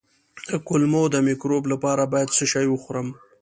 د 0.49 0.51
کولمو 0.67 1.03
د 1.13 1.15
مکروب 1.27 1.63
لپاره 1.73 2.03
باید 2.13 2.33
څه 2.37 2.43
شی 2.51 2.65
وخورم؟ 2.69 3.07